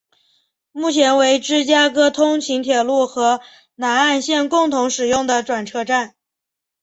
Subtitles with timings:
[0.71, 3.39] 目前为芝加哥通勤铁路和
[3.75, 6.15] 南岸线共同使用的转车站。